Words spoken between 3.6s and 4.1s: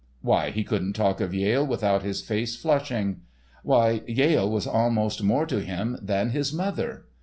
Why,